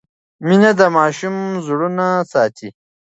[0.45, 2.69] مینه د ماشوم زړونه ساتي.